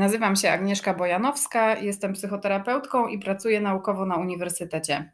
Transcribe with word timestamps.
Nazywam 0.00 0.36
się 0.36 0.50
Agnieszka 0.50 0.94
Bojanowska, 0.94 1.76
jestem 1.76 2.12
psychoterapeutką 2.12 3.06
i 3.06 3.18
pracuję 3.18 3.60
naukowo 3.60 4.06
na 4.06 4.16
uniwersytecie. 4.16 5.12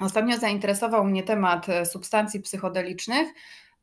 Ostatnio 0.00 0.38
zainteresował 0.38 1.04
mnie 1.04 1.22
temat 1.22 1.68
e, 1.68 1.86
substancji 1.86 2.40
psychodelicznych 2.40 3.28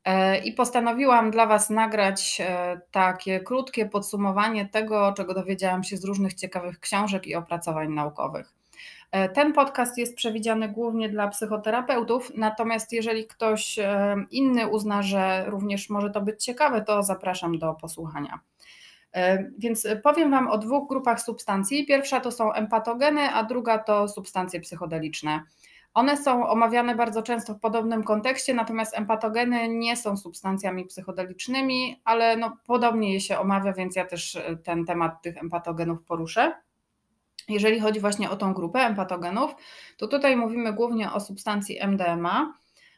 e, 0.03 0.37
i 0.37 0.53
postanowiłam 0.53 1.31
dla 1.31 1.45
Was 1.45 1.69
nagrać 1.69 2.41
e, 2.41 2.81
takie 2.91 3.39
krótkie 3.39 3.85
podsumowanie 3.85 4.65
tego, 4.65 5.13
czego 5.17 5.33
dowiedziałam 5.33 5.83
się 5.83 5.97
z 5.97 6.05
różnych 6.05 6.33
ciekawych 6.33 6.79
książek 6.79 7.27
i 7.27 7.35
opracowań 7.35 7.93
naukowych. 7.93 8.53
Ten 9.33 9.53
podcast 9.53 9.97
jest 9.97 10.15
przewidziany 10.15 10.69
głównie 10.69 11.09
dla 11.09 11.27
psychoterapeutów, 11.27 12.31
natomiast 12.35 12.93
jeżeli 12.93 13.27
ktoś 13.27 13.79
inny 14.31 14.67
uzna, 14.67 15.01
że 15.01 15.45
również 15.47 15.89
może 15.89 16.09
to 16.09 16.21
być 16.21 16.43
ciekawe, 16.43 16.81
to 16.81 17.03
zapraszam 17.03 17.59
do 17.59 17.73
posłuchania. 17.73 18.39
E, 19.13 19.51
więc 19.57 19.87
powiem 20.03 20.31
Wam 20.31 20.47
o 20.47 20.57
dwóch 20.57 20.89
grupach 20.89 21.21
substancji. 21.21 21.85
Pierwsza 21.85 22.19
to 22.19 22.31
są 22.31 22.53
empatogeny, 22.53 23.21
a 23.21 23.43
druga 23.43 23.77
to 23.77 24.07
substancje 24.07 24.59
psychodeliczne. 24.59 25.43
One 25.93 26.17
są 26.17 26.47
omawiane 26.47 26.95
bardzo 26.95 27.23
często 27.23 27.53
w 27.53 27.59
podobnym 27.59 28.03
kontekście, 28.03 28.53
natomiast 28.53 28.97
empatogeny 28.97 29.67
nie 29.67 29.97
są 29.97 30.17
substancjami 30.17 30.85
psychodelicznymi, 30.85 32.01
ale 32.03 32.37
no, 32.37 32.57
podobnie 32.65 33.13
je 33.13 33.21
się 33.21 33.39
omawia, 33.39 33.73
więc 33.73 33.95
ja 33.95 34.05
też 34.05 34.35
e, 34.35 34.57
ten 34.57 34.85
temat 34.85 35.21
tych 35.21 35.37
empatogenów 35.37 36.03
poruszę. 36.03 36.53
Jeżeli 37.49 37.79
chodzi 37.79 37.99
właśnie 37.99 38.29
o 38.29 38.35
tą 38.35 38.53
grupę 38.53 38.79
empatogenów, 38.79 39.55
to 39.97 40.07
tutaj 40.07 40.35
mówimy 40.35 40.73
głównie 40.73 41.11
o 41.11 41.19
substancji 41.19 41.79
MDMA. 41.87 42.53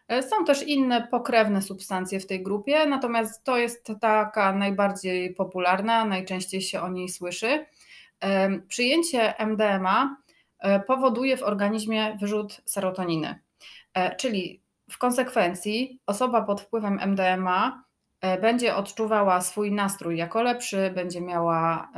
E, 0.09 0.23
są 0.23 0.45
też 0.45 0.63
inne 0.68 1.08
pokrewne 1.08 1.62
substancje 1.62 2.20
w 2.20 2.27
tej 2.27 2.44
grupie, 2.44 2.86
natomiast 2.86 3.44
to 3.44 3.58
jest 3.58 3.91
taka 4.02 4.54
najbardziej 4.54 5.34
popularna, 5.34 6.05
najczęściej 6.05 6.62
się 6.62 6.82
o 6.82 6.90
niej 6.90 7.10
słyszy. 7.10 7.65
E, 8.20 8.60
przyjęcie 8.60 9.34
MDMA 9.37 10.18
e, 10.60 10.80
powoduje 10.80 11.37
w 11.37 11.43
organizmie 11.43 12.18
wyrzut 12.20 12.62
serotoniny, 12.65 13.40
czyli 14.18 14.62
w 14.91 14.98
konsekwencji 14.98 15.99
osoba 16.05 16.41
pod 16.41 16.62
wpływem 16.62 16.99
MDMA 16.99 17.84
będzie 18.41 18.75
odczuwała 18.75 19.41
swój 19.41 19.71
nastrój 19.71 20.17
jako 20.17 20.43
lepszy, 20.43 20.91
będzie 20.95 21.21
miała 21.21 21.91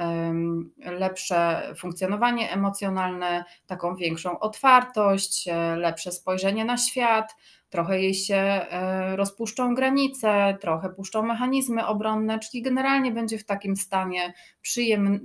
lepsze 0.78 1.74
funkcjonowanie 1.78 2.52
emocjonalne, 2.52 3.44
taką 3.68 3.96
większą 3.96 4.40
otwartość, 4.40 5.50
lepsze 5.78 6.12
spojrzenie 6.12 6.66
na 6.66 6.78
świat, 6.78 7.36
trochę 7.72 8.02
jej 8.02 8.14
się 8.14 8.36
e, 8.36 9.16
rozpuszczą 9.16 9.76
granice, 9.76 10.58
trochę 10.62 10.90
puszczą 10.90 11.24
mechanizmy 11.24 11.86
obronne, 11.88 12.40
czyli 12.40 12.64
generalnie 12.64 13.12
będzie 13.12 13.38
w 13.38 13.46
takim 13.46 13.76
stanie 13.76 14.34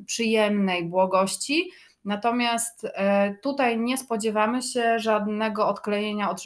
przyjemnej 0.06 0.84
błogości. 0.84 1.70
Natomiast 2.04 2.84
e, 2.84 3.34
tutaj 3.42 3.80
nie 3.80 3.98
spodziewamy 3.98 4.62
się 4.62 4.98
żadnego 4.98 5.68
odklejenia 5.68 6.30
od 6.30 6.42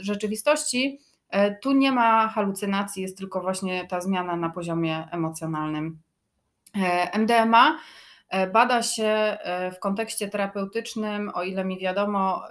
rzeczywistości. 0.00 1.00
E, 1.30 1.54
tu 1.54 1.72
nie 1.72 1.92
ma 1.92 2.28
halucynacji, 2.28 3.02
jest 3.02 3.18
tylko 3.18 3.40
właśnie 3.40 3.86
ta 3.86 4.00
zmiana 4.00 4.36
na 4.36 4.50
poziomie 4.50 5.08
emocjonalnym. 5.10 5.98
MDMA 7.18 7.78
bada 8.52 8.82
się 8.82 9.38
w 9.76 9.78
kontekście 9.78 10.28
terapeutycznym, 10.28 11.30
o 11.34 11.42
ile 11.42 11.64
mi 11.64 11.78
wiadomo, 11.78 12.42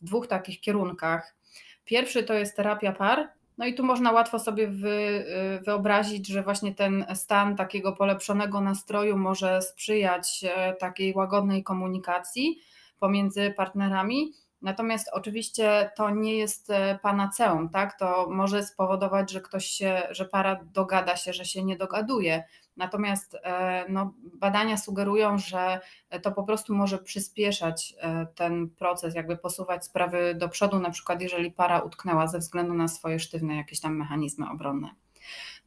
w 0.00 0.04
dwóch 0.04 0.26
takich 0.26 0.60
kierunkach. 0.60 1.36
Pierwszy 1.84 2.22
to 2.22 2.34
jest 2.34 2.56
terapia 2.56 2.92
par. 2.92 3.28
No 3.58 3.66
i 3.66 3.74
tu 3.74 3.84
można 3.84 4.12
łatwo 4.12 4.38
sobie 4.38 4.68
wy, 4.68 5.24
wyobrazić, 5.64 6.26
że 6.26 6.42
właśnie 6.42 6.74
ten 6.74 7.06
stan 7.14 7.56
takiego 7.56 7.92
polepszonego 7.92 8.60
nastroju 8.60 9.16
może 9.16 9.62
sprzyjać 9.62 10.44
e, 10.48 10.72
takiej 10.72 11.14
łagodnej 11.14 11.62
komunikacji 11.62 12.60
pomiędzy 13.00 13.54
partnerami. 13.56 14.32
Natomiast 14.62 15.08
oczywiście 15.12 15.90
to 15.96 16.10
nie 16.10 16.36
jest 16.36 16.70
e, 16.70 16.98
panaceum, 17.02 17.68
tak? 17.68 17.98
To 17.98 18.26
może 18.30 18.62
spowodować, 18.62 19.30
że 19.30 19.40
ktoś 19.40 19.66
się, 19.66 20.02
że 20.10 20.24
para 20.24 20.64
dogada 20.64 21.16
się, 21.16 21.32
że 21.32 21.44
się 21.44 21.64
nie 21.64 21.76
dogaduje. 21.76 22.44
Natomiast 22.76 23.36
e, 23.42 23.84
no, 23.88 24.14
badania 24.18 24.76
sugerują, 24.76 25.38
że 25.38 25.80
to 26.22 26.32
po 26.32 26.42
prostu 26.42 26.74
może 26.74 26.98
przyspieszać 26.98 27.94
e, 27.98 28.26
ten 28.34 28.70
proces, 28.70 29.14
jakby 29.14 29.36
posuwać 29.36 29.84
sprawy 29.84 30.34
do 30.34 30.48
przodu, 30.48 30.78
na 30.78 30.90
przykład 30.90 31.20
jeżeli 31.20 31.50
para 31.50 31.80
utknęła 31.80 32.26
ze 32.26 32.38
względu 32.38 32.74
na 32.74 32.88
swoje 32.88 33.18
sztywne 33.20 33.56
jakieś 33.56 33.80
tam 33.80 33.96
mechanizmy 33.96 34.50
obronne. 34.50 34.90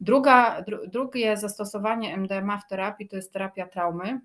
Druga, 0.00 0.62
dru, 0.62 0.78
drugie 0.86 1.36
zastosowanie 1.36 2.16
MDMA 2.16 2.58
w 2.58 2.68
terapii 2.68 3.08
to 3.08 3.16
jest 3.16 3.32
terapia 3.32 3.66
traumy. 3.66 4.20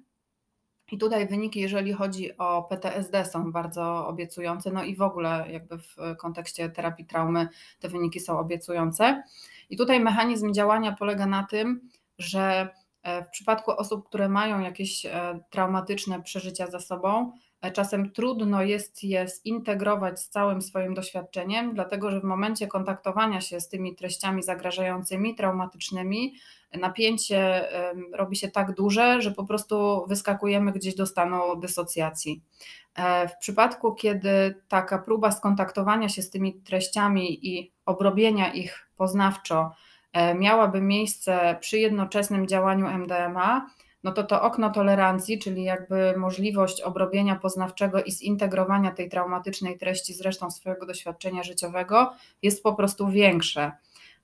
I 0.92 0.98
tutaj 0.98 1.28
wyniki, 1.28 1.60
jeżeli 1.60 1.94
chodzi 1.94 2.38
o 2.38 2.64
PTSD, 2.64 3.26
są 3.26 3.52
bardzo 3.52 4.08
obiecujące, 4.08 4.72
no 4.72 4.84
i 4.84 4.96
w 4.96 5.02
ogóle 5.02 5.46
jakby 5.52 5.78
w 5.78 5.96
kontekście 6.18 6.70
terapii 6.70 7.06
traumy 7.06 7.48
te 7.80 7.90
wyniki 7.90 8.20
są 8.20 8.40
obiecujące. 8.40 9.24
I 9.70 9.78
tutaj 9.78 10.00
mechanizm 10.00 10.54
działania 10.54 10.92
polega 10.92 11.26
na 11.26 11.44
tym, 11.44 11.90
że 12.18 12.70
e, 13.04 13.24
w 13.24 13.30
przypadku 13.30 13.72
osób, 13.72 14.08
które 14.08 14.30
mają 14.30 14.60
jakieś 14.60 15.06
e, 15.06 15.40
traumatyczne 15.50 16.22
przeżycia 16.22 16.68
za 16.68 16.80
sobą, 16.80 17.32
czasem 17.72 18.12
trudno 18.12 18.64
jest 18.64 19.04
je 19.04 19.28
zintegrować 19.28 20.20
z 20.20 20.30
całym 20.30 20.62
swoim 20.62 20.94
doświadczeniem, 20.94 21.74
dlatego 21.74 22.12
że 22.12 22.20
w 22.20 22.24
momencie 22.24 22.68
kontaktowania 22.68 23.42
się 23.42 23.60
z 23.60 23.70
tymi 23.70 23.96
treściami 23.96 24.44
zagrażającymi, 24.44 25.36
traumatycznymi, 25.36 26.34
napięcie 26.74 27.70
robi 28.14 28.36
się 28.36 28.48
tak 28.48 28.74
duże, 28.74 29.22
że 29.22 29.32
po 29.32 29.46
prostu 29.46 30.06
wyskakujemy 30.08 30.72
gdzieś 30.72 30.96
do 30.96 31.06
stanu 31.06 31.56
dysocjacji. 31.56 32.42
W 33.30 33.38
przypadku, 33.40 33.94
kiedy 33.94 34.62
taka 34.68 35.00
próba 35.00 35.32
skontaktowania 35.32 36.10
się 36.10 36.22
z 36.22 36.30
tymi 36.30 36.54
treściami 36.54 37.48
i 37.48 37.72
obrobienia 37.86 38.54
ich 38.54 38.90
poznawczo 38.98 39.72
E, 40.16 40.36
miałaby 40.36 40.82
miejsce 40.82 41.58
przy 41.60 41.80
jednoczesnym 41.80 42.48
działaniu 42.48 42.88
MDMA, 42.88 43.70
no 44.06 44.12
to 44.12 44.24
to 44.24 44.42
okno 44.42 44.70
tolerancji, 44.70 45.40
czyli 45.40 45.64
jakby 45.64 46.18
możliwość 46.18 46.82
obrobienia 46.82 47.36
poznawczego 47.36 48.04
i 48.04 48.12
zintegrowania 48.12 48.92
tej 48.92 49.10
traumatycznej 49.10 49.78
treści 49.78 50.14
z 50.14 50.22
resztą 50.22 50.52
swojego 50.52 50.86
doświadczenia 50.86 51.44
życiowego 51.44 52.14
jest 52.42 52.64
po 52.64 52.74
prostu 52.74 53.08
większe. 53.08 53.72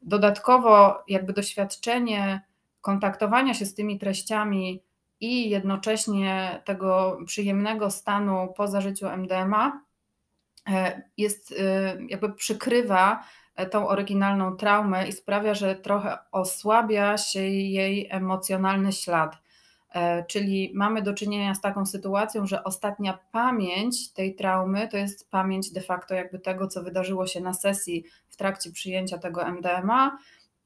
Dodatkowo 0.02 1.04
jakby 1.08 1.34
doświadczenie 1.34 2.42
kontaktowania 2.82 3.54
się 3.54 3.66
z 3.66 3.74
tymi 3.74 4.00
treściami 4.00 4.84
i 5.20 5.50
jednocześnie 5.50 6.62
tego 6.66 7.18
przyjemnego 7.26 7.92
stanu 7.92 8.54
po 8.58 8.68
zażyciu 8.68 9.08
MDMA 9.10 9.82
e, 10.70 11.02
jest 11.18 11.52
e, 11.60 11.98
jakby 12.10 12.34
przykrywa 12.34 13.24
E, 13.56 13.66
tą 13.66 13.88
oryginalną 13.88 14.58
traumę 14.58 15.08
i 15.08 15.12
sprawia, 15.12 15.54
że 15.54 15.76
trochę 15.76 16.18
osłabia 16.32 17.18
się 17.18 17.42
jej 17.48 18.08
emocjonalny 18.10 18.92
ślad. 18.92 19.41
E, 19.92 20.24
czyli 20.24 20.72
mamy 20.76 21.02
do 21.02 21.14
czynienia 21.14 21.56
z 21.56 21.62
taką 21.62 21.86
sytuacją, 21.86 22.46
że 22.48 22.64
ostatnia 22.64 23.20
pamięć 23.32 24.14
tej 24.14 24.36
traumy 24.36 24.88
to 24.88 24.98
jest 24.98 25.32
pamięć 25.32 25.72
de 25.72 25.82
facto 25.82 26.14
jakby 26.14 26.40
tego, 26.40 26.68
co 26.68 26.84
wydarzyło 26.84 27.28
się 27.28 27.42
na 27.42 27.54
sesji 27.54 28.06
w 28.30 28.36
trakcie 28.36 28.72
przyjęcia 28.72 29.18
tego 29.18 29.42
MDMA, 29.42 30.18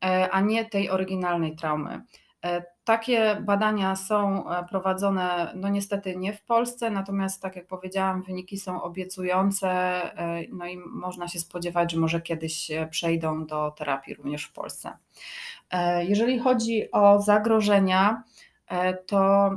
e, 0.03 0.29
a 0.31 0.41
nie 0.41 0.65
tej 0.65 0.89
oryginalnej 0.89 1.55
traumy. 1.55 2.01
E, 2.45 2.63
takie 2.83 3.37
badania 3.41 3.95
są 3.95 4.43
prowadzone, 4.69 5.53
no 5.55 5.69
niestety 5.69 6.15
nie 6.15 6.33
w 6.33 6.43
Polsce, 6.43 6.89
natomiast 6.89 7.41
tak 7.41 7.55
jak 7.55 7.67
powiedziałam, 7.67 8.23
wyniki 8.23 8.57
są 8.57 8.81
obiecujące, 8.81 10.01
no 10.51 10.65
i 10.67 10.77
można 10.77 11.27
się 11.27 11.39
spodziewać, 11.39 11.91
że 11.91 11.99
może 11.99 12.21
kiedyś 12.21 12.71
przejdą 12.89 13.45
do 13.45 13.71
terapii 13.71 14.13
również 14.13 14.45
w 14.45 14.51
Polsce. 14.51 14.97
Jeżeli 15.99 16.39
chodzi 16.39 16.91
o 16.91 17.21
zagrożenia, 17.21 18.23
to 19.05 19.49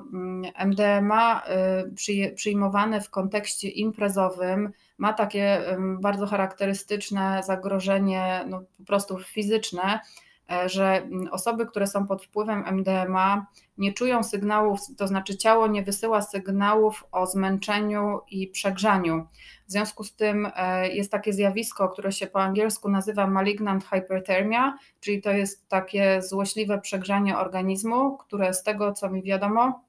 MDMA 0.67 1.43
mm, 1.43 1.95
przyjmowane 2.35 3.01
w 3.01 3.11
kontekście 3.11 3.69
imprezowym 3.69 4.73
ma 4.99 5.13
takie 5.13 5.63
bardzo 6.01 6.27
charakterystyczne 6.27 7.43
zagrożenie, 7.47 8.45
no 8.49 8.63
po 8.79 8.85
prostu 8.85 9.19
fizyczne, 9.19 10.01
E, 10.01 10.28
że 10.67 11.03
mm, 11.03 11.29
osoby, 11.33 11.67
które 11.67 11.87
są 11.87 12.07
pod 12.07 12.25
wpływem 12.25 12.65
MDMA, 12.67 13.47
nie 13.79 13.93
czują 13.93 14.23
sygnałów, 14.23 14.81
to 14.97 15.09
znaczy 15.09 15.37
ciało 15.37 15.67
nie 15.67 15.83
wysyła 15.83 16.23
sygnałów 16.23 17.05
o 17.13 17.27
zmęczeniu 17.27 18.21
i 18.31 18.47
przegrzaniu. 18.47 19.27
W 19.69 19.73
związku 19.73 20.05
z 20.05 20.15
tym 20.15 20.49
e, 20.57 20.89
jest 20.89 21.13
takie 21.13 21.33
zjawisko, 21.33 21.89
które 21.89 22.13
się 22.13 22.27
po 22.27 22.43
angielsku 22.43 22.89
nazywa 22.89 23.27
malignant 23.27 23.85
hyperthermia, 23.85 24.79
czyli 25.01 25.23
to 25.23 25.31
jest 25.31 25.69
takie 25.69 26.23
złośliwe 26.23 26.81
przegrzanie 26.81 27.39
organizmu, 27.39 28.17
które 28.17 28.55
z 28.55 28.63
tego 28.63 28.93
co 28.93 29.11
mi 29.11 29.23
wiadomo, 29.23 29.85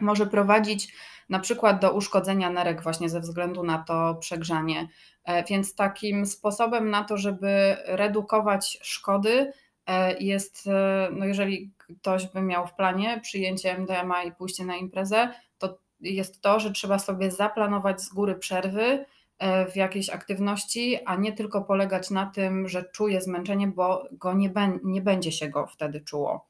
może 0.00 0.26
prowadzić 0.26 0.94
na 1.28 1.38
przykład 1.38 1.80
do 1.80 1.92
uszkodzenia 1.92 2.50
nerek 2.50 2.82
właśnie 2.82 3.08
ze 3.08 3.20
względu 3.20 3.62
na 3.62 3.78
to 3.78 4.14
przegrzanie. 4.14 4.88
E, 5.24 5.44
więc 5.44 5.74
takim 5.74 6.26
sposobem 6.26 6.90
na 6.90 7.04
to, 7.04 7.16
żeby 7.16 7.76
redukować 7.86 8.78
szkody, 8.82 9.52
E, 9.52 9.71
jest, 10.20 10.66
e, 10.66 11.08
no 11.12 11.24
jeżeli 11.24 11.72
ktoś 11.76 12.26
by 12.26 12.42
miał 12.42 12.66
w 12.66 12.74
planie 12.74 13.20
przyjęcie 13.22 13.78
MDMA 13.78 14.22
i 14.22 14.32
pójście 14.32 14.64
na 14.64 14.76
imprezę, 14.76 15.34
to 15.58 15.78
jest 16.00 16.40
to, 16.40 16.60
że 16.60 16.72
trzeba 16.72 16.98
sobie 16.98 17.30
zaplanować 17.30 18.00
z 18.00 18.08
góry 18.08 18.34
przerwy 18.34 19.04
e, 19.38 19.66
w 19.66 19.76
jakiejś 19.76 20.10
aktywności, 20.10 20.98
a 21.04 21.16
nie 21.16 21.32
tylko 21.32 21.62
polegać 21.62 22.10
na 22.10 22.26
tym, 22.26 22.68
że 22.68 22.84
czuje 22.84 23.20
zmęczenie, 23.20 23.68
bo 23.68 24.08
go 24.12 24.32
nie, 24.32 24.52
nie 24.84 25.02
będzie 25.02 25.32
się 25.32 25.48
go 25.48 25.66
wtedy 25.66 26.00
czuło. 26.00 26.46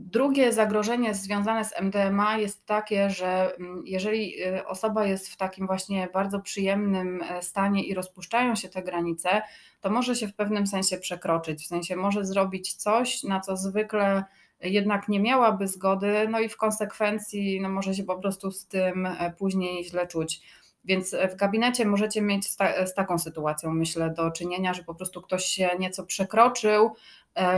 Drugie 0.00 0.52
zagrożenie 0.52 1.14
związane 1.14 1.64
z 1.64 1.80
MDMA 1.80 2.36
jest 2.36 2.66
takie, 2.66 3.10
że 3.10 3.56
mm, 3.56 3.82
jeżeli 3.86 4.44
y, 4.46 4.66
osoba 4.66 5.06
jest 5.06 5.28
w 5.28 5.36
takim 5.36 5.66
właśnie 5.66 6.08
bardzo 6.12 6.40
przyjemnym 6.40 7.22
e, 7.22 7.42
stanie 7.42 7.84
i 7.84 7.94
rozpuszczają 7.94 8.54
się 8.54 8.68
te 8.68 8.82
granice, 8.82 9.42
to 9.80 9.90
może 9.90 10.14
się 10.14 10.28
w 10.28 10.34
pewnym 10.34 10.66
sensie 10.66 10.98
przekroczyć, 10.98 11.64
w 11.64 11.66
sensie 11.66 11.96
może 11.96 12.24
zrobić 12.24 12.74
coś, 12.74 13.22
na 13.22 13.40
co 13.40 13.56
zwykle 13.56 14.24
jednak 14.60 15.08
nie 15.08 15.20
miałaby 15.20 15.68
zgody, 15.68 16.28
no 16.30 16.40
i 16.40 16.48
w 16.48 16.56
konsekwencji 16.56 17.60
no 17.60 17.68
może 17.68 17.94
się 17.94 18.04
po 18.04 18.18
prostu 18.18 18.50
z 18.50 18.66
tym 18.66 19.06
e, 19.06 19.34
później 19.38 19.84
źle 19.84 20.06
czuć. 20.06 20.40
Więc 20.88 21.16
w 21.32 21.36
gabinecie 21.36 21.86
możecie 21.86 22.22
mieć 22.22 22.50
z, 22.50 22.56
ta, 22.56 22.86
z, 22.86 22.94
taką 22.94 23.18
sytuacją, 23.18 23.70
myślę, 23.70 24.10
do 24.10 24.30
czynienia, 24.30 24.74
że 24.74 24.84
po 24.84 24.94
prostu 24.94 25.22
ktoś 25.22 25.44
się 25.44 25.70
nieco 25.78 26.04
przekroczył, 26.04 26.90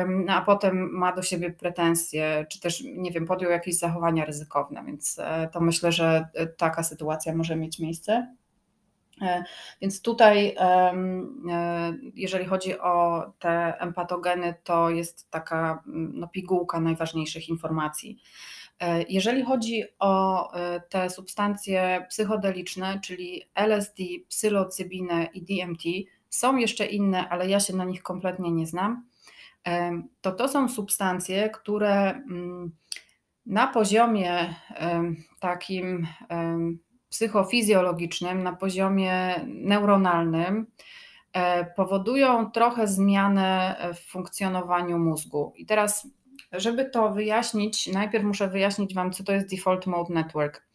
no 0.09 0.33
a 0.33 0.43
potem 0.43 0.91
ma 0.93 1.13
do 1.13 1.23
siebie 1.23 1.51
pretensje, 1.51 2.47
czy 2.51 2.61
też, 2.61 2.85
nie 2.85 3.11
wiem, 3.11 3.27
podjął 3.27 3.51
jakieś 3.51 3.79
zachowania 3.79 4.25
ryzykowne, 4.25 4.85
więc 4.85 5.19
e, 5.19 5.49
to 5.53 5.61
myślę, 5.61 5.93
że 5.93 6.29
e, 6.35 6.47
taka 6.47 6.83
sytuacja 6.83 7.35
może 7.35 7.57
mieć 7.57 7.79
miejsce. 7.79 8.35
E, 9.23 9.45
więc 9.81 10.03
tutaj, 10.03 10.57
jeżeli 12.15 12.45
chodzi 12.45 12.79
o 12.79 13.25
te 13.39 13.81
empatogeny, 13.81 14.55
to 14.65 14.91
jest 14.91 15.31
taka 15.31 15.83
no, 15.87 16.29
pigułka 16.29 16.81
najważniejszych 16.81 17.49
informacji. 17.49 18.19
Jeżeli 19.09 19.43
chodzi 19.43 19.85
o 19.99 20.49
te 20.89 21.11
substancje 21.11 22.07
psychodeliczne, 22.09 23.01
czyli 23.05 23.43
LSD, 23.55 24.03
psylocybinę 24.29 25.25
i 25.35 25.43
DMT, 25.43 25.83
są 26.29 26.57
jeszcze 26.57 26.87
inne, 26.87 27.29
ale 27.29 27.49
ja 27.49 27.61
się 27.61 27.77
na 27.77 27.85
nich 27.85 28.03
kompletnie 28.03 28.51
nie 28.53 28.67
znam 28.67 29.11
to 30.21 30.33
to 30.33 30.49
są 30.49 30.69
substancje, 30.69 31.51
które 31.51 32.11
mm, 32.11 32.71
na 33.47 33.67
poziomie 33.67 34.55
takim 35.41 36.07
psychofizjologicznym, 37.11 38.43
na 38.43 38.53
poziomie 38.53 39.35
neuronalnym 39.47 40.67
e, 41.33 41.65
powodują 41.65 42.51
trochę 42.51 42.87
zmianę 42.87 43.77
w 43.95 44.11
funkcjonowaniu 44.11 44.99
mózgu. 44.99 45.53
I 45.57 45.67
teraz, 45.67 46.09
żeby 46.53 46.85
to 46.85 47.11
wyjaśnić, 47.11 47.87
najpierw 47.87 48.25
muszę 48.25 48.49
wyjaśnić 48.49 48.95
Wam, 48.95 49.13
co 49.13 49.25
to 49.25 49.33
jest 49.33 49.51
Default 49.51 49.87
Mode 49.87 50.15
Network. 50.15 50.67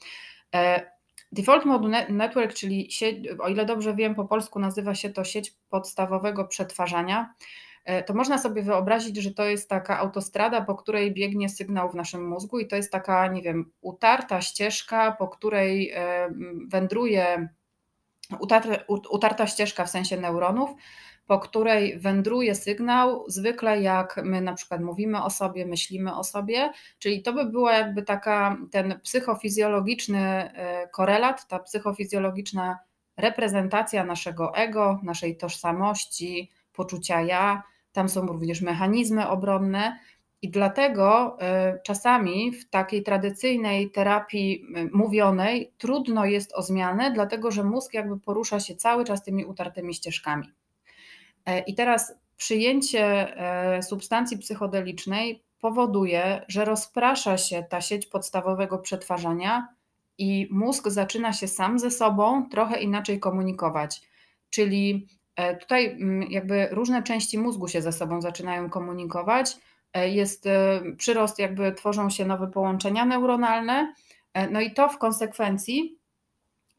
E, 0.55 0.95
Default 1.31 1.65
Mode 1.65 2.05
Network, 2.09 2.53
czyli 2.53 2.91
sieć, 2.91 3.27
o 3.39 3.47
ile 3.47 3.65
dobrze 3.65 3.95
wiem, 3.95 4.15
po 4.15 4.25
polsku 4.25 4.59
nazywa 4.59 4.95
się 4.95 5.09
to 5.09 5.23
sieć 5.23 5.53
podstawowego 5.69 6.45
przetwarzania. 6.45 7.33
E, 7.85 8.03
to 8.03 8.13
można 8.13 8.37
sobie 8.37 8.63
wyobrazić, 8.63 9.17
że 9.17 9.33
to 9.33 9.45
jest 9.45 9.69
taka 9.69 9.99
autostrada, 9.99 10.61
po 10.61 10.75
której 10.75 11.13
biegnie 11.13 11.49
sygnał 11.49 11.89
w 11.89 11.95
naszym 11.95 12.27
mózgu 12.27 12.59
i 12.59 12.67
to 12.67 12.75
jest 12.75 12.91
taka, 12.91 13.27
nie 13.27 13.41
wiem, 13.41 13.71
utarta 13.81 14.41
ścieżka, 14.41 15.11
po 15.11 15.27
której 15.27 15.91
e, 15.91 16.29
wędruje, 16.67 17.49
utarta, 19.09 19.47
ścieżka 19.47 19.85
w 19.85 19.89
sensie 19.89 20.17
neuronów, 20.17 20.69
po 21.27 21.39
której 21.39 21.99
wędruje 21.99 22.55
sygnał, 22.55 23.23
zwykle 23.27 23.81
jak 23.81 24.21
my 24.23 24.41
na 24.41 24.53
przykład 24.53 24.81
mówimy 24.81 25.23
o 25.23 25.29
sobie, 25.29 25.65
myślimy 25.65 26.15
o 26.15 26.23
sobie, 26.23 26.71
czyli 26.99 27.23
to 27.23 27.33
by 27.33 27.45
była 27.45 27.73
jakby 27.73 28.03
taka 28.03 28.57
ten 28.71 28.99
psychofizjologiczny 29.03 30.19
e, 30.19 30.87
korelat, 30.87 31.47
ta 31.47 31.59
psychofizjologiczna 31.59 32.79
reprezentacja 33.17 34.03
naszego 34.03 34.55
ego, 34.55 34.99
naszej 35.03 35.37
tożsamości, 35.37 36.51
poczucia 36.73 37.21
ja, 37.21 37.63
tam 37.95 38.09
są 38.09 38.27
również 38.27 38.61
mechanizmy 38.61 39.27
obronne. 39.27 39.99
I 40.41 40.49
dlatego 40.49 41.37
y, 41.75 41.79
czasami 41.83 42.51
w 42.51 42.69
takiej 42.69 43.03
tradycyjnej 43.03 43.91
terapii 43.91 44.65
mówionej 44.93 45.73
trudno 45.77 46.25
jest 46.25 46.53
o 46.53 46.61
zmianę, 46.61 47.11
dlatego 47.11 47.51
że 47.51 47.63
mózg 47.63 47.93
jakby 47.93 48.19
porusza 48.19 48.59
się 48.59 48.75
cały 48.75 49.05
czas 49.05 49.23
tymi 49.23 49.45
utartymi 49.45 49.93
ścieżkami. 49.93 50.53
E, 51.45 51.59
I 51.59 51.75
teraz 51.75 52.13
przyjęcie 52.37 53.37
e, 53.37 53.83
substancji 53.83 54.37
psychodelicznej 54.37 55.43
powoduje, 55.59 56.45
że 56.47 56.65
rozprasza 56.65 57.37
się 57.37 57.63
ta 57.69 57.81
sieć 57.81 58.05
podstawowego 58.05 58.77
przetwarzania 58.77 59.67
i 60.17 60.47
mózg 60.51 60.87
zaczyna 60.89 61.33
się 61.33 61.47
sam 61.47 61.79
ze 61.79 61.91
sobą 61.91 62.49
trochę 62.49 62.81
inaczej 62.81 63.19
komunikować. 63.19 64.01
Czyli 64.49 65.07
E, 65.07 65.24
tutaj 65.59 65.85
mm, 65.85 66.31
jakby 66.31 66.67
różne 66.71 67.03
części 67.03 67.37
mózgu 67.39 67.67
się 67.67 67.81
ze 67.81 67.91
sobą 67.91 68.21
zaczynają 68.21 68.69
komunikować. 68.69 69.57
E, 69.93 70.09
jest 70.09 70.47
e, 70.47 70.81
przyrost, 70.97 71.39
jakby 71.39 71.71
tworzą 71.71 72.09
się 72.09 72.25
nowe 72.25 72.47
połączenia 72.47 73.05
neuronalne, 73.05 73.93
no 74.51 74.61
i 74.61 74.73
to 74.73 74.89
w 74.89 74.97
konsekwencji 74.97 75.99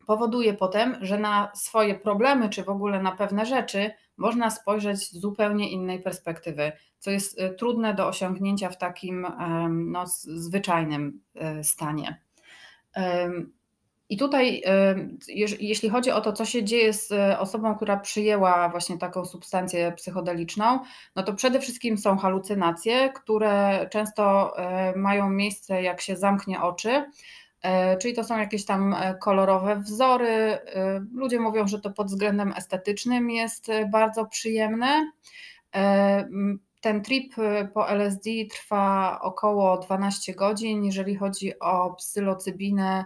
powoduje 0.06 0.54
potem, 0.54 0.96
że 1.00 1.18
na 1.18 1.52
swoje 1.54 1.94
problemy, 1.94 2.48
czy 2.48 2.64
w 2.64 2.68
ogóle 2.68 3.02
na 3.02 3.12
pewne 3.12 3.46
rzeczy 3.46 3.90
można 4.16 4.50
spojrzeć 4.50 4.98
z 4.98 5.20
zupełnie 5.20 5.70
innej 5.70 6.00
perspektywy, 6.00 6.72
co 6.98 7.10
jest 7.10 7.40
trudne 7.58 7.94
do 7.94 8.08
osiągnięcia 8.08 8.70
w 8.70 8.78
takim 8.78 9.26
no, 9.70 10.04
zwyczajnym 10.24 11.20
stanie. 11.62 12.20
I 14.08 14.16
tutaj, 14.16 14.62
jeśli 15.60 15.88
chodzi 15.88 16.10
o 16.10 16.20
to, 16.20 16.32
co 16.32 16.44
się 16.44 16.64
dzieje 16.64 16.92
z 16.92 17.12
e, 17.12 17.38
osobą, 17.38 17.74
która 17.74 17.96
przyjęła 17.96 18.68
właśnie 18.68 18.98
taką 18.98 19.24
substancję 19.24 19.92
psychodeliczną, 19.92 20.78
no 21.16 21.22
to 21.22 21.34
przede 21.34 21.60
wszystkim 21.60 21.98
są 21.98 22.16
halucynacje, 22.16 23.12
które 23.12 23.86
często 23.90 24.52
e, 24.58 24.96
mają 24.96 25.30
miejsce, 25.30 25.82
jak 25.82 26.00
się 26.00 26.16
zamknie 26.16 26.62
oczy. 26.62 27.04
Czyli 28.00 28.14
to 28.14 28.24
są 28.24 28.38
jakieś 28.38 28.64
tam 28.64 28.96
kolorowe 29.20 29.76
wzory. 29.76 30.58
Ludzie 31.14 31.40
mówią, 31.40 31.68
że 31.68 31.80
to 31.80 31.90
pod 31.90 32.06
względem 32.06 32.52
estetycznym 32.56 33.30
jest 33.30 33.68
bardzo 33.90 34.26
przyjemne. 34.26 35.12
Ten 36.80 37.02
trip 37.02 37.34
po 37.74 37.90
LSD 37.90 38.30
trwa 38.50 39.18
około 39.22 39.78
12 39.78 40.34
godzin. 40.34 40.84
Jeżeli 40.84 41.16
chodzi 41.16 41.58
o 41.58 41.94
psylocybinę, 41.94 43.04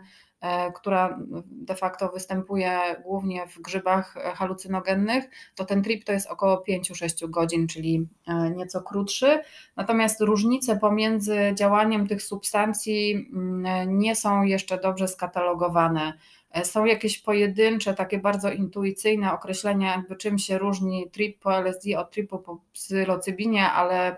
która 0.74 1.18
de 1.46 1.74
facto 1.74 2.08
występuje 2.08 2.78
głównie 3.04 3.46
w 3.46 3.60
grzybach 3.60 4.14
halucynogennych, 4.34 5.24
to 5.54 5.64
ten 5.64 5.82
trip 5.82 6.04
to 6.04 6.12
jest 6.12 6.30
około 6.30 6.64
5-6 6.68 7.30
godzin, 7.30 7.68
czyli 7.68 8.08
e, 8.26 8.50
nieco 8.50 8.82
krótszy. 8.82 9.40
Natomiast 9.76 10.20
różnice 10.20 10.76
pomiędzy 10.76 11.38
działaniem 11.54 12.06
tych 12.06 12.22
substancji 12.22 13.30
mm, 13.32 13.98
nie 13.98 14.16
są 14.16 14.42
jeszcze 14.42 14.78
dobrze 14.78 15.08
skatalogowane. 15.08 16.12
E, 16.50 16.64
są 16.64 16.84
jakieś 16.84 17.18
pojedyncze, 17.18 17.94
takie 17.94 18.18
bardzo 18.18 18.52
intuicyjne 18.52 19.32
określenia, 19.32 19.96
jakby 19.96 20.16
czym 20.16 20.38
się 20.38 20.58
różni 20.58 21.10
trip 21.10 21.38
po 21.42 21.54
LSD 21.56 21.98
od 21.98 22.10
tripu 22.10 22.38
po 22.38 22.60
psylocybinie, 22.72 23.70
ale 23.70 24.16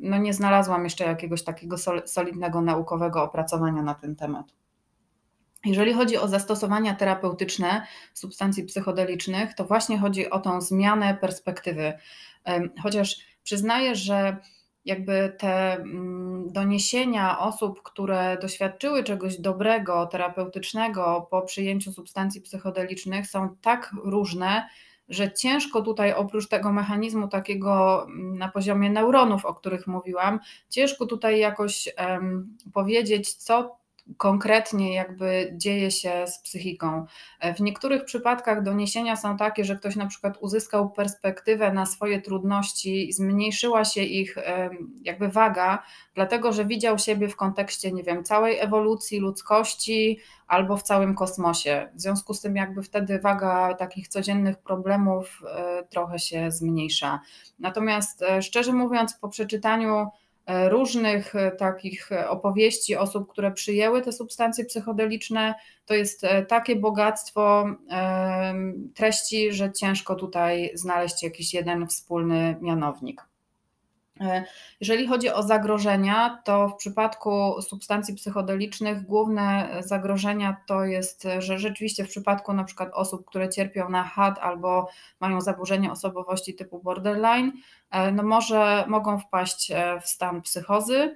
no 0.00 0.18
nie 0.18 0.34
znalazłam 0.34 0.84
jeszcze 0.84 1.04
jakiegoś 1.04 1.42
takiego 1.42 1.76
solidnego 2.04 2.60
naukowego 2.60 3.22
opracowania 3.22 3.82
na 3.82 3.94
ten 3.94 4.16
temat. 4.16 4.61
Jeżeli 5.64 5.92
chodzi 5.92 6.18
o 6.18 6.28
zastosowania 6.28 6.94
terapeutyczne 6.94 7.86
substancji 8.14 8.64
psychodelicznych, 8.64 9.54
to 9.54 9.64
właśnie 9.64 9.98
chodzi 9.98 10.30
o 10.30 10.38
tą 10.38 10.60
zmianę 10.60 11.18
perspektywy. 11.20 11.92
Chociaż 12.82 13.16
przyznaję, 13.42 13.94
że 13.94 14.36
jakby 14.84 15.36
te 15.38 15.74
mm, 15.74 16.52
doniesienia 16.52 17.38
osób, 17.38 17.82
które 17.82 18.38
doświadczyły 18.40 19.04
czegoś 19.04 19.40
dobrego, 19.40 20.06
terapeutycznego 20.06 21.26
po 21.30 21.42
przyjęciu 21.42 21.92
substancji 21.92 22.40
psychodelicznych 22.40 23.26
są 23.26 23.56
tak 23.60 23.94
różne, 24.04 24.68
że 25.08 25.32
ciężko 25.32 25.82
tutaj 25.82 26.12
oprócz 26.12 26.48
tego 26.48 26.72
mechanizmu 26.72 27.28
takiego 27.28 28.04
mm, 28.04 28.38
na 28.38 28.48
poziomie 28.48 28.90
neuronów, 28.90 29.44
o 29.44 29.54
których 29.54 29.86
mówiłam, 29.86 30.40
ciężko 30.68 31.06
tutaj 31.06 31.38
jakoś 31.38 31.88
um, 31.98 32.56
powiedzieć, 32.72 33.34
co 33.34 33.81
konkretnie 34.16 34.94
jakby 34.94 35.52
dzieje 35.56 35.90
się 35.90 36.26
z 36.26 36.38
psychiką. 36.38 37.06
W 37.56 37.60
niektórych 37.60 38.04
przypadkach 38.04 38.62
doniesienia 38.62 39.16
są 39.16 39.36
takie, 39.36 39.64
że 39.64 39.76
ktoś 39.76 39.96
na 39.96 40.06
przykład 40.06 40.38
uzyskał 40.40 40.90
perspektywę 40.90 41.72
na 41.72 41.86
swoje 41.86 42.22
trudności, 42.22 43.12
zmniejszyła 43.12 43.84
się 43.84 44.02
ich 44.02 44.36
jakby 45.02 45.28
waga, 45.28 45.82
dlatego 46.14 46.52
że 46.52 46.64
widział 46.64 46.98
siebie 46.98 47.28
w 47.28 47.36
kontekście, 47.36 47.92
nie 47.92 48.02
wiem, 48.02 48.24
całej 48.24 48.58
ewolucji 48.58 49.20
ludzkości 49.20 50.18
albo 50.46 50.76
w 50.76 50.82
całym 50.82 51.14
kosmosie. 51.14 51.88
W 51.94 52.00
związku 52.00 52.34
z 52.34 52.40
tym 52.40 52.56
jakby 52.56 52.82
wtedy 52.82 53.18
waga 53.18 53.74
takich 53.74 54.08
codziennych 54.08 54.58
problemów 54.58 55.40
e, 55.46 55.84
trochę 55.84 56.18
się 56.18 56.50
zmniejsza. 56.50 57.20
Natomiast 57.58 58.22
e, 58.22 58.42
szczerze 58.42 58.72
mówiąc, 58.72 59.14
po 59.14 59.28
przeczytaniu 59.28 60.06
różnych 60.68 61.32
takich 61.58 62.10
opowieści 62.28 62.96
osób, 62.96 63.30
które 63.30 63.52
przyjęły 63.52 64.02
te 64.02 64.12
substancje 64.12 64.64
psychodeliczne. 64.64 65.54
To 65.86 65.94
jest 65.94 66.22
takie 66.48 66.76
bogactwo 66.76 67.64
treści, 68.94 69.52
że 69.52 69.72
ciężko 69.72 70.14
tutaj 70.14 70.70
znaleźć 70.74 71.22
jakiś 71.22 71.54
jeden 71.54 71.86
wspólny 71.86 72.56
mianownik. 72.60 73.31
E, 74.22 74.44
jeżeli 74.80 75.06
chodzi 75.06 75.30
o 75.30 75.42
zagrożenia, 75.42 76.42
to 76.44 76.68
w 76.68 76.76
przypadku 76.76 77.62
substancji 77.62 78.14
psychodelicznych 78.14 79.02
główne 79.02 79.68
zagrożenia 79.80 80.56
to 80.66 80.84
jest, 80.84 81.28
że 81.38 81.58
rzeczywiście 81.58 82.04
w 82.04 82.08
przypadku 82.08 82.52
na 82.52 82.64
przykład 82.64 82.90
osób, 82.94 83.26
które 83.26 83.48
cierpią 83.48 83.88
na 83.88 84.04
HAD 84.04 84.38
albo 84.38 84.88
mają 85.20 85.40
zaburzenie 85.40 85.92
osobowości 85.92 86.54
typu 86.54 86.78
borderline, 86.78 87.52
e, 87.90 88.12
no 88.12 88.22
może 88.22 88.84
mogą 88.88 89.18
wpaść 89.18 89.70
e, 89.70 90.00
w 90.00 90.06
stan 90.08 90.42
psychozy. 90.42 91.14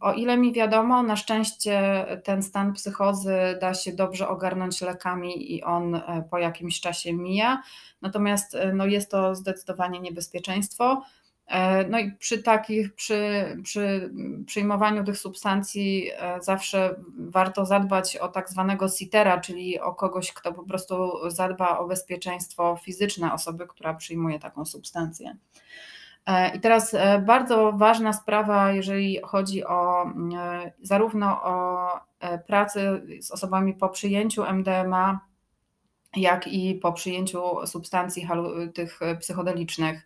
O 0.00 0.12
ile 0.12 0.36
mi 0.36 0.52
wiadomo, 0.52 1.02
na 1.02 1.16
szczęście 1.16 2.06
ten 2.24 2.42
stan 2.42 2.72
psychozy 2.72 3.36
da 3.60 3.74
się 3.74 3.92
dobrze 3.92 4.28
ogarnąć 4.28 4.80
lekami 4.80 5.54
i 5.54 5.62
on 5.62 6.00
po 6.30 6.38
jakimś 6.38 6.80
czasie 6.80 7.12
mija. 7.12 7.62
Natomiast 8.02 8.56
no 8.74 8.86
jest 8.86 9.10
to 9.10 9.34
zdecydowanie 9.34 10.00
niebezpieczeństwo. 10.00 11.02
E, 11.50 11.88
no 11.88 11.98
i 11.98 12.12
przy 12.12 12.42
takich, 12.42 12.94
przy, 12.94 13.46
przy 13.62 14.10
przyjmowaniu 14.46 15.04
tych 15.04 15.18
substancji 15.18 16.10
e, 16.18 16.42
zawsze 16.42 16.96
warto 17.18 17.66
zadbać 17.66 18.16
o 18.16 18.28
tak 18.28 18.50
zwanego 18.50 18.88
sitera, 18.88 19.40
czyli 19.40 19.80
o 19.80 19.94
kogoś, 19.94 20.32
kto 20.32 20.52
po 20.52 20.62
prostu 20.62 21.12
zadba 21.30 21.78
o 21.78 21.86
bezpieczeństwo 21.86 22.78
fizyczne 22.84 23.32
osoby, 23.32 23.66
która 23.66 23.94
przyjmuje 23.94 24.38
taką 24.38 24.64
substancję. 24.64 25.36
E, 26.26 26.56
I 26.56 26.60
teraz 26.60 26.96
bardzo 27.26 27.72
ważna 27.72 28.12
sprawa, 28.12 28.72
jeżeli 28.72 29.18
chodzi 29.24 29.64
o 29.64 30.10
zarówno 30.82 31.42
o 31.42 31.88
pracę 32.46 33.00
z 33.20 33.30
osobami 33.30 33.74
po 33.74 33.88
przyjęciu 33.88 34.44
MDMA, 34.44 35.20
jak 36.16 36.48
i 36.48 36.74
po 36.74 36.92
przyjęciu 36.92 37.66
substancji 37.66 38.28
tych 38.74 39.00
psychodelicznych 39.20 40.04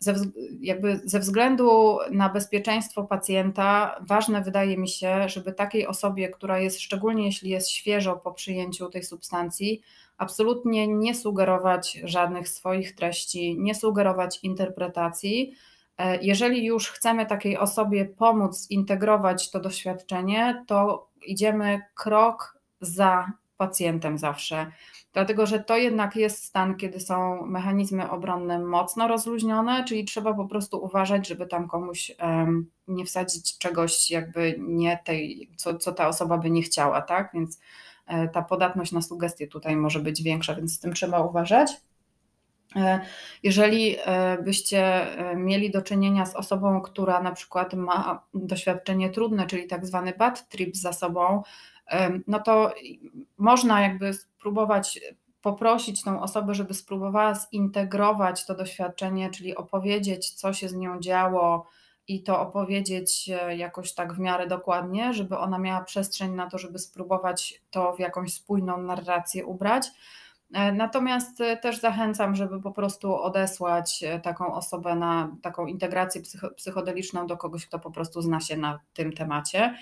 ze, 0.00 0.14
jakby 0.60 1.00
ze 1.04 1.20
względu 1.20 1.98
na 2.10 2.28
bezpieczeństwo 2.28 3.04
pacjenta, 3.04 3.96
ważne 4.00 4.42
wydaje 4.42 4.78
mi 4.78 4.88
się, 4.88 5.28
żeby 5.28 5.52
takiej 5.52 5.86
osobie, 5.86 6.28
która 6.28 6.58
jest, 6.58 6.80
szczególnie 6.80 7.24
jeśli 7.24 7.50
jest 7.50 7.70
świeżo 7.70 8.16
po 8.16 8.32
przyjęciu 8.32 8.88
tej 8.88 9.02
substancji, 9.02 9.82
absolutnie 10.18 10.88
nie 10.88 11.14
sugerować 11.14 12.00
żadnych 12.04 12.48
swoich 12.48 12.94
treści, 12.94 13.56
nie 13.58 13.74
sugerować 13.74 14.40
interpretacji. 14.42 15.54
E, 15.98 16.22
jeżeli 16.22 16.64
już 16.64 16.90
chcemy 16.90 17.26
takiej 17.26 17.58
osobie 17.58 18.04
pomóc 18.04 18.68
zintegrować 18.68 19.50
to 19.50 19.60
doświadczenie, 19.60 20.64
to 20.66 21.08
idziemy 21.26 21.80
krok 21.94 22.58
za 22.80 23.32
pacjentem 23.66 24.18
zawsze 24.18 24.66
dlatego 25.12 25.46
że 25.46 25.58
to 25.58 25.76
jednak 25.76 26.16
jest 26.16 26.44
stan, 26.44 26.76
kiedy 26.76 27.00
są 27.00 27.46
mechanizmy 27.46 28.10
obronne 28.10 28.58
mocno 28.58 29.08
rozluźnione, 29.08 29.84
czyli 29.84 30.04
trzeba 30.04 30.34
po 30.34 30.44
prostu 30.44 30.84
uważać, 30.84 31.28
żeby 31.28 31.46
tam 31.46 31.68
komuś 31.68 32.12
nie 32.88 33.04
wsadzić 33.04 33.58
czegoś 33.58 34.10
jakby 34.10 34.56
nie 34.58 34.98
tej, 35.04 35.50
co, 35.56 35.78
co 35.78 35.92
ta 35.92 36.08
osoba 36.08 36.38
by 36.38 36.50
nie 36.50 36.62
chciała, 36.62 37.02
tak? 37.02 37.30
Więc 37.34 37.60
e, 38.06 38.28
ta 38.28 38.42
podatność 38.42 38.92
na 38.92 39.02
sugestie 39.02 39.46
tutaj 39.46 39.76
może 39.76 40.00
być 40.00 40.22
większa, 40.22 40.54
więc 40.54 40.76
z 40.76 40.80
tym 40.80 40.92
trzeba 40.92 41.20
uważać. 41.20 41.70
E, 42.76 43.00
jeżeli 43.42 43.96
e, 44.04 44.38
byście 44.42 45.06
mieli 45.36 45.70
do 45.70 45.82
czynienia 45.82 46.26
z 46.26 46.36
osobą, 46.36 46.80
która 46.80 47.22
na 47.22 47.32
przykład 47.32 47.74
ma 47.74 48.26
doświadczenie 48.34 49.10
trudne, 49.10 49.46
czyli 49.46 49.66
tak 49.66 49.86
zwany 49.86 50.12
bad 50.18 50.48
trip 50.48 50.76
za 50.76 50.92
sobą, 50.92 51.42
no 52.26 52.40
to 52.40 52.74
można 53.38 53.80
jakby 53.80 54.14
spróbować 54.14 55.00
poprosić 55.42 56.02
tą 56.02 56.22
osobę, 56.22 56.54
żeby 56.54 56.74
spróbowała 56.74 57.34
zintegrować 57.34 58.46
to 58.46 58.54
doświadczenie, 58.54 59.30
czyli 59.30 59.56
opowiedzieć, 59.56 60.30
co 60.30 60.52
się 60.52 60.68
z 60.68 60.74
nią 60.74 61.00
działo 61.00 61.66
i 62.08 62.22
to 62.22 62.40
opowiedzieć 62.40 63.30
e, 63.30 63.56
jakoś 63.56 63.94
tak 63.94 64.14
w 64.14 64.18
miarę 64.18 64.46
dokładnie, 64.46 65.14
żeby 65.14 65.38
ona 65.38 65.58
miała 65.58 65.80
przestrzeń 65.80 66.32
na 66.34 66.50
to, 66.50 66.58
żeby 66.58 66.78
spróbować 66.78 67.62
to 67.70 67.92
w 67.92 67.98
jakąś 67.98 68.34
spójną 68.34 68.82
narrację 68.82 69.46
ubrać. 69.46 69.86
E, 70.52 70.72
natomiast 70.72 71.40
e, 71.40 71.56
też 71.56 71.80
zachęcam, 71.80 72.34
żeby 72.34 72.62
po 72.62 72.72
prostu 72.72 73.14
odesłać 73.14 74.04
taką 74.22 74.54
osobę 74.54 74.94
na 74.94 75.36
taką 75.42 75.66
integrację 75.66 76.22
psychodeliczną 76.56 77.26
do 77.26 77.36
kogoś, 77.36 77.66
kto 77.66 77.78
po 77.78 77.90
prostu 77.90 78.22
zna 78.22 78.40
się 78.40 78.56
na 78.56 78.80
tym 78.92 79.12
temacie. 79.12 79.74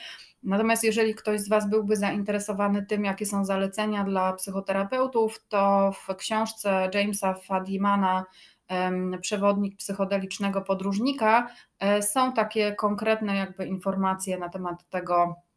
Natomiast 0.42 0.84
jeżeli 0.84 1.14
ktoś 1.14 1.40
z 1.40 1.48
Was 1.48 1.70
byłby 1.70 1.96
zainteresowany 1.96 2.86
tym, 2.86 3.04
jakie 3.04 3.26
są 3.26 3.44
zalecenia 3.44 4.04
dla 4.04 4.32
psychoterapeutów, 4.32 5.44
to 5.48 5.92
w 5.92 6.14
książce 6.16 6.90
Jamesa 6.94 7.34
Fadimana 7.34 8.24
Przewodnik 9.20 9.76
psychodelicznego 9.76 10.62
podróżnika 10.62 11.50
e, 11.78 12.02
są 12.02 12.32
takie 12.32 12.74
konkretne 12.74 13.36
jakby 13.36 13.66
informacje 13.66 14.38
na 14.38 14.48
temat 14.48 14.88
tego, 14.88 15.22
e, 15.24 15.49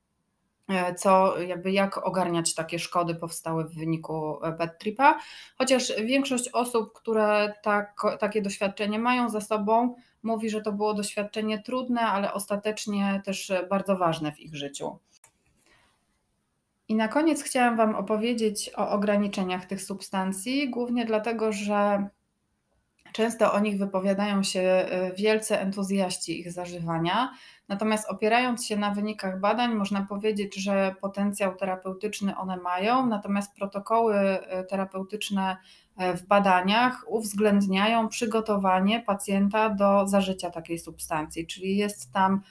co, 0.98 1.42
jakby 1.42 1.72
jak 1.72 1.98
ogarniać 1.98 2.54
takie 2.54 2.80
szkody 2.80 3.16
powstałe 3.16 3.66
w 3.66 3.76
wyniku 3.76 4.40
bad 4.58 4.80
tripa. 4.80 5.20
Chociaż 5.58 5.94
większość 6.04 6.50
osób, 6.50 6.94
które 6.94 7.54
tak, 7.64 8.02
takie 8.20 8.42
doświadczenie 8.42 9.00
mają 9.00 9.30
za 9.30 9.42
sobą, 9.42 9.96
mówi, 10.24 10.50
że 10.50 10.62
to 10.62 10.72
było 10.72 10.94
doświadczenie 10.94 11.62
trudne, 11.62 12.02
ale 12.02 12.34
ostatecznie 12.34 13.22
też 13.26 13.52
bardzo 13.70 13.98
ważne 13.98 14.32
w 14.32 14.40
ich 14.40 14.56
życiu. 14.56 14.98
I 16.88 16.96
na 16.96 17.08
koniec 17.08 17.44
chciałam 17.44 17.78
Wam 17.78 17.96
opowiedzieć 17.96 18.72
o 18.76 18.90
ograniczeniach 18.90 19.66
tych 19.66 19.82
substancji, 19.82 20.70
głównie 20.70 21.06
dlatego, 21.06 21.52
że 21.52 22.08
często 23.14 23.54
o 23.54 23.60
nich 23.60 23.78
wypowiadają 23.78 24.44
się 24.44 24.60
e, 24.60 25.14
wielcy 25.14 25.60
entuzjaści 25.60 26.40
ich 26.40 26.52
zażywania. 26.52 27.34
Natomiast 27.70 28.10
opierając 28.10 28.66
się 28.66 28.78
na 28.78 28.92
wynikach 28.92 29.40
badań, 29.40 29.76
można 29.76 30.06
powiedzieć, 30.10 30.56
że 30.56 30.96
potencjał 31.02 31.56
terapeutyczny 31.56 32.38
one 32.38 32.58
mają, 32.58 33.06
natomiast 33.06 33.56
protokoły 33.56 34.16
e, 34.16 34.64
terapeutyczne 34.64 35.58
E, 35.98 36.18
w 36.18 36.28
badaniach 36.28 37.06
uwzględniają 37.08 38.08
przygotowanie 38.10 39.02
pacjenta 39.02 39.70
do 39.70 40.08
zażycia 40.08 40.50
takiej 40.50 40.80
substancji, 40.80 41.48
czyli 41.48 41.78
jest 41.78 42.12
tam 42.12 42.42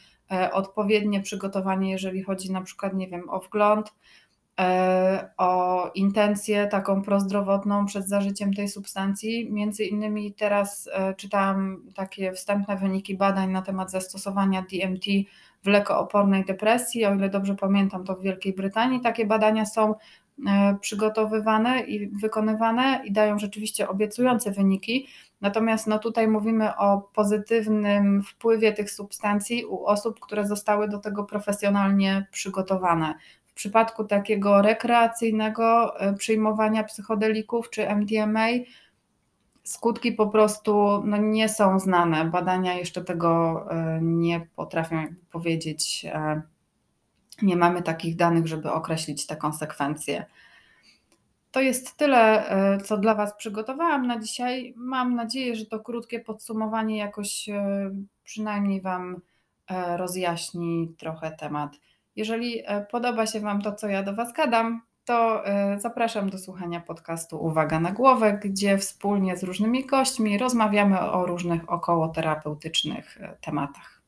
odpowiednie 0.52 1.21
przygotowanie, 1.21 1.90
jeżeli 1.90 2.23
chodzi 2.23 2.52
na 2.52 2.62
przykład, 2.62 2.95
nie 2.95 3.09
wiem, 3.09 3.31
o 3.31 3.40
wgląd, 3.40 3.92
o 5.38 5.90
intencję 5.94 6.66
taką 6.66 7.02
prozdrowotną 7.02 7.87
przed 7.87 8.09
zażyciem 8.09 8.54
tej 8.54 8.68
substancji. 8.68 9.52
Między 9.52 9.85
innymi 9.85 10.32
teraz 10.32 10.90
czytałam 11.16 11.82
takie 11.94 12.32
wstępne 12.32 12.76
wyniki 12.76 13.16
badań 13.16 13.50
na 13.50 13.62
temat 13.62 13.90
zastosowania 13.90 14.62
DMT 14.62 15.04
w 15.62 15.66
lekoopornej 15.66 16.44
depresji. 16.44 17.06
O 17.06 17.14
ile 17.14 17.28
dobrze 17.28 17.54
pamiętam, 17.54 18.04
to 18.04 18.14
w 18.14 18.23
Wielkiej 18.23 18.52
Brytanii 18.52 19.00
takie 19.00 19.26
badania 19.26 19.66
są 19.66 19.94
E, 20.47 20.76
przygotowywane 20.80 21.80
i 21.80 22.09
wykonywane 22.09 23.02
i 23.04 23.12
dają 23.12 23.38
rzeczywiście 23.38 23.88
obiecujące 23.88 24.50
wyniki. 24.50 25.06
Natomiast 25.40 25.87
no 25.87 25.99
tutaj 25.99 26.28
mówimy 26.28 26.76
o 26.76 27.11
pozytywnym 27.14 28.23
wpływie 28.23 28.73
tych 28.73 28.90
substancji 28.90 29.64
u 29.64 29.85
osób, 29.85 30.21
które 30.21 30.47
zostały 30.47 30.88
do 30.88 30.99
tego 30.99 31.25
profesjonalnie 31.25 32.26
przygotowane. 32.30 33.14
W 33.52 33.54
przypadku 33.54 34.04
takiego 34.04 34.62
rekreacyjnego 34.62 36.00
e, 36.00 36.14
przyjmowania 36.14 36.85
psychodelików 36.85 37.71
czy 37.71 37.88
MDMA, 37.88 38.47
skutki 39.64 40.12
po 40.12 40.26
prostu 40.26 41.02
no, 41.04 41.16
nie 41.16 41.49
są 41.49 41.78
znane. 41.78 42.25
Badania 42.25 42.75
jeszcze 42.75 43.04
tego 43.04 43.64
e, 43.71 43.99
nie 44.02 44.47
potrafią 44.56 45.06
powiedzieć 45.30 46.06
nie 47.42 47.56
mamy 47.56 47.82
takich 47.82 48.16
danych, 48.16 48.47
żeby 48.47 48.73
określić 48.73 49.26
te 49.26 49.37
konsekwencje. 49.37 50.25
To 51.50 51.61
jest 51.61 51.97
tyle, 51.97 52.50
e, 52.50 52.78
co 52.78 52.99
dla 52.99 53.14
Was 53.14 53.37
przygotowałam 53.37 54.06
na 54.06 54.21
dzisiaj. 54.21 54.75
Mam 54.76 55.14
nadzieję, 55.14 55.56
że 55.56 55.66
to 55.66 55.80
krótkie 55.80 56.21
podsumowanie 56.21 56.97
jakoś 56.97 57.49
e, 57.49 57.90
przynajmniej 58.25 58.80
Wam 58.80 59.21
e, 59.68 59.97
rozjaśni 59.97 60.94
trochę 60.99 61.30
temat. 61.30 61.76
Jeżeli 62.16 62.62
podoba 62.90 63.26
się 63.26 63.40
Wam 63.40 63.62
to, 63.62 63.73
co 63.73 63.88
ja 63.88 64.02
do 64.02 64.14
Was 64.14 64.33
gadam, 64.33 64.83
to 65.04 65.45
zapraszam 65.78 66.31
do 66.31 66.38
słuchania 66.38 66.81
podcastu 66.81 67.45
Uwaga 67.45 67.81
na 67.81 67.92
głowę, 67.92 68.40
gdzie 68.42 68.78
wspólnie 68.78 69.37
z 69.37 69.42
różnymi 69.42 69.87
gośćmi 69.87 70.38
rozmawiamy 70.38 71.00
o 71.00 71.26
różnych 71.26 71.73
okołoterapeutycznych 71.73 73.19
tematach. 73.40 74.01